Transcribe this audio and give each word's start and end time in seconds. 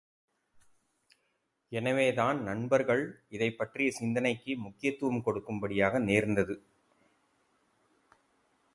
எனவே, 1.71 2.13
தான் 2.13 2.43
நண்பர்கள் 2.43 3.21
இதைப் 3.29 3.57
பற்றிய 3.57 3.91
சிந்தனைக்கு 3.91 4.57
முக்கியத்துவம் 4.57 5.23
கொடுக்கும்படியாக 5.25 5.99
நேர்ந்தது. 5.99 6.61